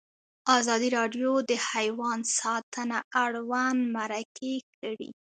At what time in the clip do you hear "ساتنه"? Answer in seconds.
2.39-2.97